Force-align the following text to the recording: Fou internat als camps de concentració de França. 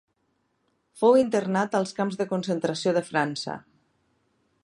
Fou 1.01 1.17
internat 1.23 1.77
als 1.81 1.93
camps 1.99 2.17
de 2.23 2.27
concentració 2.33 2.97
de 2.99 3.05
França. 3.13 3.59